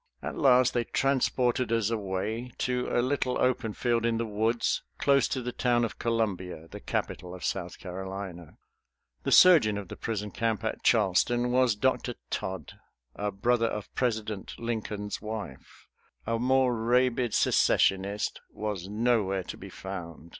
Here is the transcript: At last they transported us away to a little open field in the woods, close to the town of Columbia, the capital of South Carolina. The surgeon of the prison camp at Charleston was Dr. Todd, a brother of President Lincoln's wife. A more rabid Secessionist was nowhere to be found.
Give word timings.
At 0.23 0.35
last 0.35 0.73
they 0.73 0.85
transported 0.85 1.71
us 1.71 1.91
away 1.91 2.51
to 2.57 2.87
a 2.89 3.03
little 3.05 3.39
open 3.39 3.73
field 3.73 4.03
in 4.03 4.17
the 4.17 4.25
woods, 4.25 4.81
close 4.97 5.27
to 5.27 5.43
the 5.43 5.51
town 5.51 5.85
of 5.85 5.99
Columbia, 5.99 6.67
the 6.67 6.79
capital 6.79 7.35
of 7.35 7.45
South 7.45 7.77
Carolina. 7.77 8.57
The 9.25 9.31
surgeon 9.31 9.77
of 9.77 9.89
the 9.89 9.95
prison 9.95 10.31
camp 10.31 10.63
at 10.63 10.81
Charleston 10.81 11.51
was 11.51 11.75
Dr. 11.75 12.15
Todd, 12.31 12.79
a 13.15 13.29
brother 13.31 13.67
of 13.67 13.93
President 13.93 14.55
Lincoln's 14.57 15.21
wife. 15.21 15.85
A 16.25 16.39
more 16.39 16.75
rabid 16.75 17.35
Secessionist 17.35 18.41
was 18.49 18.89
nowhere 18.89 19.43
to 19.43 19.55
be 19.55 19.69
found. 19.69 20.29